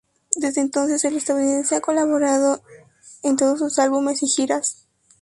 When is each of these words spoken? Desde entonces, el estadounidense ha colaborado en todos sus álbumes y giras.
Desde 0.35 0.61
entonces, 0.61 1.05
el 1.05 1.15
estadounidense 1.15 1.75
ha 1.75 1.79
colaborado 1.79 2.63
en 3.21 3.37
todos 3.37 3.59
sus 3.59 3.77
álbumes 3.77 4.23
y 4.23 4.25
giras. 4.27 4.87